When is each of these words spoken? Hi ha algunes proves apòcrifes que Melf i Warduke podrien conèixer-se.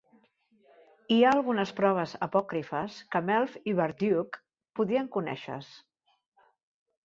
Hi 1.15 1.17
ha 1.27 1.33
algunes 1.39 1.73
proves 1.81 2.15
apòcrifes 2.27 2.97
que 3.17 3.23
Melf 3.29 3.61
i 3.73 3.77
Warduke 3.83 4.43
podrien 4.81 5.15
conèixer-se. 5.19 5.81